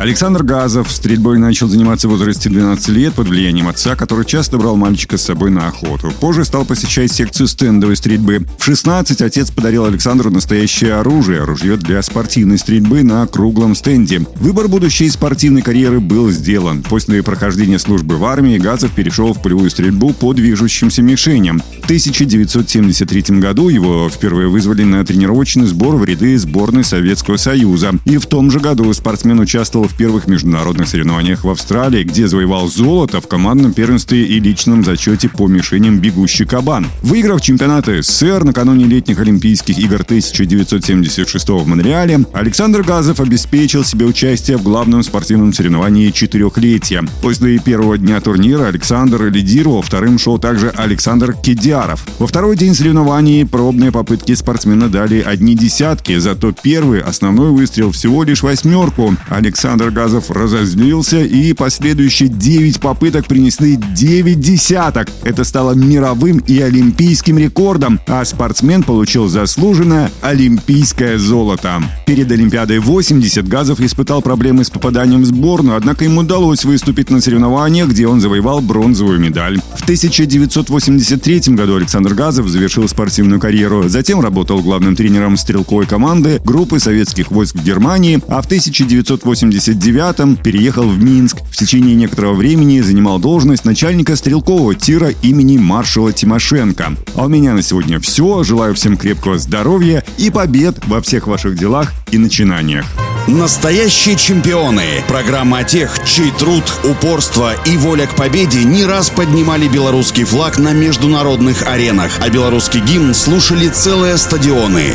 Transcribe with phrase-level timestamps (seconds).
[0.00, 4.74] Александр Газов стрельбой начал заниматься в возрасте 12 лет под влиянием отца, который часто брал
[4.74, 6.10] мальчика с собой на охоту.
[6.20, 8.46] Позже стал посещать секцию стендовой стрельбы.
[8.58, 14.24] В 16 отец подарил Александру настоящее оружие– ружье для спортивной стрельбы на круглом стенде.
[14.36, 16.82] Выбор будущей спортивной карьеры был сделан.
[16.82, 21.60] После прохождения службы в армии Газов перешел в полевую стрельбу по движущимся мишеням.
[21.82, 27.92] В 1973 году его впервые вызвали на тренировочный сбор в ряды сборной Советского Союза.
[28.06, 32.68] И в том же году спортсмен участвовал в первых международных соревнованиях в Австралии, где завоевал
[32.68, 36.86] золото в командном первенстве и личном зачете по мишеням «Бегущий кабан».
[37.02, 44.56] Выиграв чемпионаты СССР накануне летних Олимпийских игр 1976 в Монреале, Александр Газов обеспечил себе участие
[44.56, 47.04] в главном спортивном соревновании четырехлетия.
[47.22, 52.04] После первого дня турнира Александр лидировал, вторым шел также Александр Кедяров.
[52.18, 58.22] Во второй день соревнований пробные попытки спортсмена дали одни десятки, зато первый основной выстрел всего
[58.22, 59.16] лишь восьмерку.
[59.28, 65.08] Александр Александр Газов разозлился, и последующие 9 попыток принесли 9 десяток.
[65.22, 71.82] Это стало мировым и олимпийским рекордом, а спортсмен получил заслуженное олимпийское золото.
[72.04, 77.22] Перед Олимпиадой 80 Газов испытал проблемы с попаданием в сборную, однако ему удалось выступить на
[77.22, 79.60] соревнованиях, где он завоевал бронзовую медаль.
[79.76, 86.80] В 1983 году Александр Газов завершил спортивную карьеру, затем работал главным тренером стрелковой команды группы
[86.80, 91.38] советских войск в Германии, а в 1980 1979-м переехал в Минск.
[91.50, 96.96] В течение некоторого времени занимал должность начальника стрелкового тира имени маршала Тимошенко.
[97.14, 98.42] А у меня на сегодня все.
[98.42, 102.86] Желаю всем крепкого здоровья и побед во всех ваших делах и начинаниях.
[103.26, 105.04] Настоящие чемпионы.
[105.06, 110.58] Программа о тех, чей труд, упорство и воля к победе не раз поднимали белорусский флаг
[110.58, 114.94] на международных аренах, а белорусский гимн слушали целые стадионы.